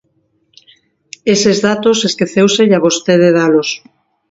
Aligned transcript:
Eses 1.33 1.57
datos 1.67 1.97
esquecéuselle 2.09 2.75
a 2.77 2.83
vostede 2.85 3.27
dalos. 3.37 3.69